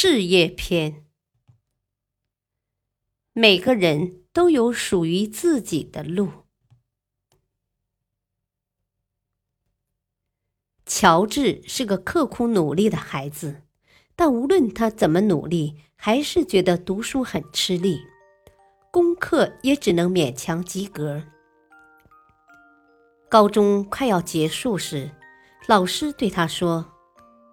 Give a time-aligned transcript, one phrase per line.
[0.00, 1.04] 事业篇，
[3.32, 6.44] 每个人都有属于自己的路。
[10.86, 13.62] 乔治是个刻苦努力的孩子，
[14.14, 17.98] 但无论他怎么努力，还是觉得读书很吃力，
[18.92, 21.24] 功课也只能勉强及格。
[23.28, 25.10] 高中快要结束时，
[25.66, 26.86] 老师对他说：“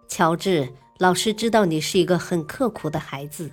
[0.08, 3.52] 乔治。”老师知道你是一个很刻苦的孩子，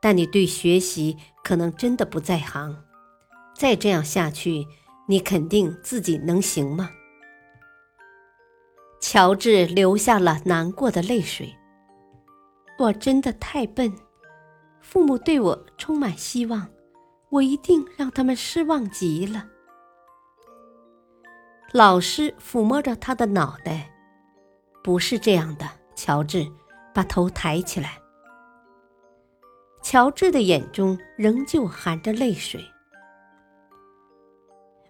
[0.00, 2.84] 但你对学习可能真的不在行。
[3.56, 4.66] 再这样下去，
[5.08, 6.90] 你肯定自己能行吗？
[9.00, 11.54] 乔治流下了难过的泪水。
[12.78, 13.90] 我真的太笨，
[14.80, 16.68] 父母对我充满希望，
[17.30, 19.46] 我一定让他们失望极了。
[21.72, 23.90] 老师抚摸着他的脑袋，
[24.82, 26.46] 不是这样的，乔治。
[26.94, 27.98] 把头抬起来，
[29.82, 32.64] 乔治的眼中仍旧含着泪水。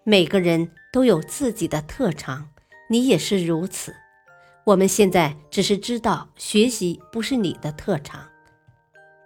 [0.03, 2.47] 每个人都有自己的特长，
[2.89, 3.93] 你也是如此。
[4.63, 8.21] 我们现在只是知道学习不是你的特长，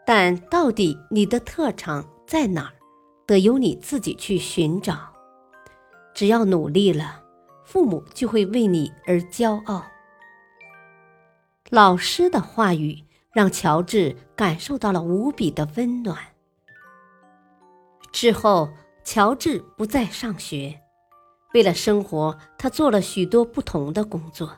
[0.05, 2.73] 但到底你的特长在哪儿，
[3.25, 4.97] 得由你自己去寻找。
[6.13, 7.23] 只要努力了，
[7.65, 9.85] 父母就会为你而骄傲。
[11.69, 16.17] 老师的话语让乔治感受到了无比的温暖。
[18.11, 18.69] 之后，
[19.03, 20.81] 乔治不再上学，
[21.53, 24.51] 为了生活，他做了许多不同的工作：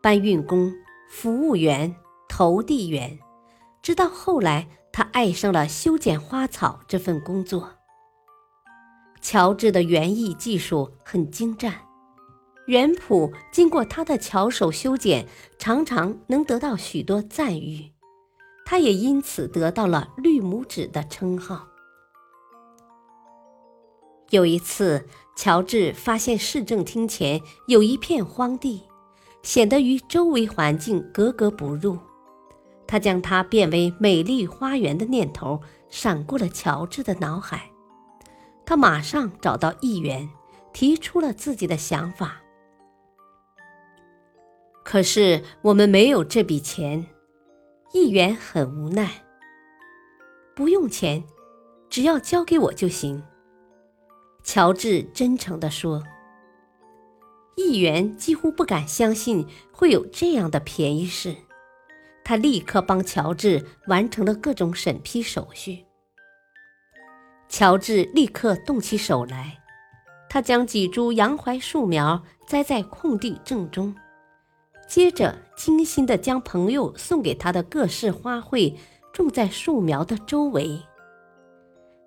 [0.00, 0.72] 搬运工、
[1.10, 1.92] 服务员、
[2.28, 3.18] 投递员。
[3.82, 7.68] 直到后来，他爱上了修剪花草这份工作。
[9.20, 11.87] 乔治的园艺技术很精湛。
[12.68, 15.26] 园圃经过他的巧手修剪，
[15.58, 17.92] 常常能得到许多赞誉，
[18.66, 21.66] 他也因此得到了“绿拇指”的称号。
[24.28, 28.82] 有一次，乔治发现市政厅前有一片荒地，
[29.42, 31.98] 显得与周围环境格格不入。
[32.86, 37.70] 他将它变为美丽花园的念头闪过了乔治的脑海，
[38.66, 40.28] 他马上找到议员，
[40.74, 42.42] 提出了自己的想法。
[44.90, 47.04] 可是我们没有这笔钱，
[47.92, 49.22] 议员很无奈。
[50.56, 51.22] 不用钱，
[51.90, 53.22] 只要交给我就行。
[54.42, 56.02] 乔治真诚地说。
[57.54, 61.36] 议员几乎不敢相信会有这样的便宜事，
[62.24, 65.84] 他立刻帮乔治完成了各种审批手续。
[67.50, 69.62] 乔治立刻动起手来，
[70.30, 73.94] 他将几株洋槐树苗栽在空地正中。
[74.88, 78.74] 接着，精心地将朋友送给他的各式花卉
[79.12, 80.80] 种在树苗的周围。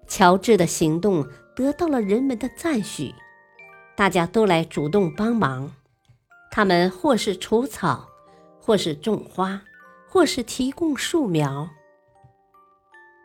[0.08, 1.26] 乔治的行动
[1.56, 3.14] 得到了人们的赞许，
[3.96, 5.72] 大家都来主动帮忙。
[6.50, 8.10] 他们或是除草，
[8.60, 9.62] 或是种花，
[10.10, 11.70] 或是提供树苗。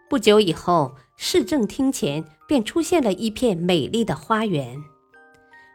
[0.09, 4.81] 不久以后，市政厅前便出现了一片美丽的花园，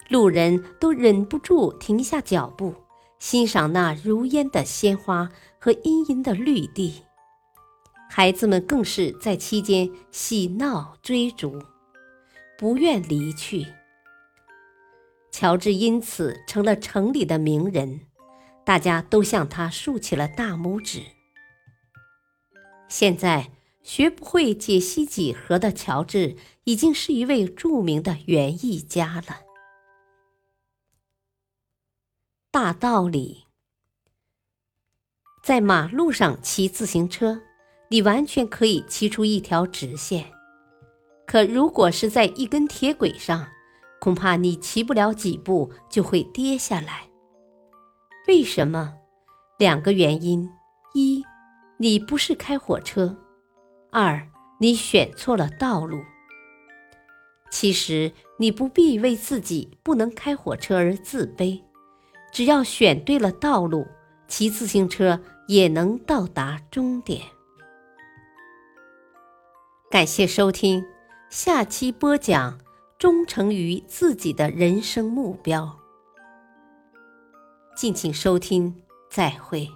[0.07, 2.73] 路人都忍不住停下脚步。
[3.21, 7.03] 欣赏那如烟的鲜花和茵茵的绿地，
[8.09, 11.61] 孩子们更是在期间嬉闹追逐，
[12.57, 13.67] 不愿离去。
[15.29, 18.01] 乔治因此成了城里的名人，
[18.65, 21.03] 大家都向他竖起了大拇指。
[22.87, 23.51] 现在
[23.83, 29.50] 学不会解析几何的乔治，已经是一位著名的园艺家了。
[32.53, 33.45] 大道理，
[35.41, 37.41] 在马路上骑自行车，
[37.87, 40.25] 你完全可以骑出一条直线；
[41.25, 43.47] 可如果是在一根铁轨上，
[44.01, 47.09] 恐怕你骑不了几步就会跌下来。
[48.27, 48.95] 为什么？
[49.57, 50.49] 两个原因：
[50.93, 51.23] 一，
[51.77, 53.15] 你不是开火车；
[53.93, 54.27] 二，
[54.59, 56.01] 你选错了道路。
[57.49, 61.61] 其实，你不必为自己不能开火车而自卑。
[62.31, 63.85] 只要选对了道路，
[64.27, 67.21] 骑自行车也能到达终点。
[69.89, 70.83] 感谢收听，
[71.29, 72.57] 下期播讲：
[72.97, 75.77] 忠诚于自己的人生目标。
[77.75, 79.67] 敬请收听，再会。